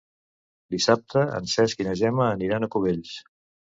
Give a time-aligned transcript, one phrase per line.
[0.75, 3.13] Dissabte en Cesc i na Gemma aniran a Cubells.